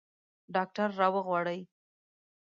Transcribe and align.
ډاکټر 0.53 0.89
راوغواړئ 0.99 1.59